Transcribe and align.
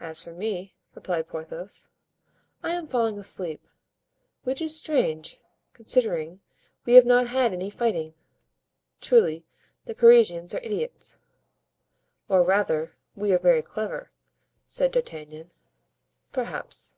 "As 0.00 0.24
for 0.24 0.32
me," 0.32 0.74
replied 0.96 1.28
Porthos, 1.28 1.90
"I 2.60 2.72
am 2.72 2.88
falling 2.88 3.16
asleep, 3.20 3.64
which 4.42 4.60
is 4.60 4.76
strange, 4.76 5.38
considering 5.74 6.40
we 6.84 6.94
have 6.94 7.06
not 7.06 7.28
had 7.28 7.52
any 7.52 7.70
fighting; 7.70 8.14
truly 9.00 9.46
the 9.84 9.94
Parisians 9.94 10.54
are 10.56 10.60
idiots." 10.64 11.20
"Or 12.28 12.42
rather, 12.42 12.96
we 13.14 13.30
are 13.32 13.38
very 13.38 13.62
clever," 13.62 14.10
said 14.66 14.90
D'Artagnan. 14.90 15.52
"Perhaps." 16.32 16.96